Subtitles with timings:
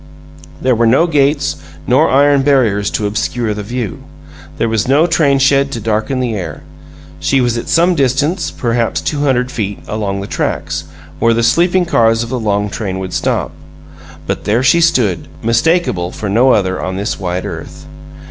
[0.59, 4.01] There were no gates nor iron barriers to obscure the view;
[4.57, 6.63] there was no train shed to darken the air.
[7.19, 10.85] She was at some distance, perhaps two hundred feet, along the tracks,
[11.19, 13.51] where the sleeping cars of the long train would stop.
[14.25, 17.85] But there she stood, mistakable for no other on this wide earth!